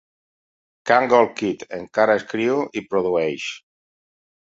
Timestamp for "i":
2.83-2.87